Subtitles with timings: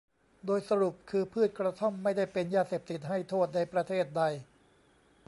[0.45, 4.23] โดยสรุปคือพืชกระท่อม ไม่ได้เป็นยาเสพติดให้โทษในประเทศใด